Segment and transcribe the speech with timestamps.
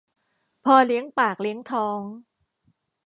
[0.65, 1.99] พอเลี้ยงปากเลี้ยงท้อง